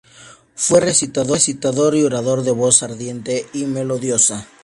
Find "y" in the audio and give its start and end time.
1.95-2.01, 3.53-3.65